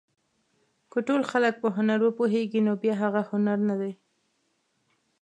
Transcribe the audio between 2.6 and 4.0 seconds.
نو بیا هغه هنر نه دی.